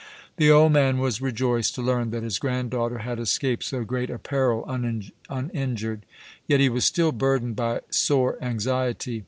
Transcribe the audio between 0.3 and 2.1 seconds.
The old man was rejoiced to learn